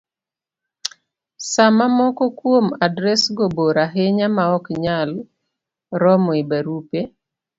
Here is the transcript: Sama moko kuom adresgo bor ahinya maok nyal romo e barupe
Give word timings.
Sama 1.51 1.85
moko 1.97 2.23
kuom 2.39 2.65
adresgo 2.85 3.45
bor 3.55 3.75
ahinya 3.85 4.27
maok 4.37 4.65
nyal 4.83 5.09
romo 6.01 6.31
e 6.41 6.43
barupe 6.49 6.99